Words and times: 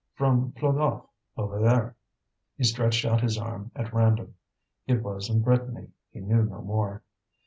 "From 0.15 0.51
Plogof, 0.53 1.05
over 1.37 1.59
there." 1.61 1.95
He 2.57 2.63
stretched 2.63 3.05
out 3.05 3.21
his 3.21 3.37
arm 3.37 3.69
at 3.75 3.93
random. 3.93 4.33
It 4.87 5.03
was 5.03 5.29
in 5.29 5.43
Brittany, 5.43 5.91
he 6.09 6.21
knew 6.21 6.41
no 6.41 6.63
more. 6.63 7.03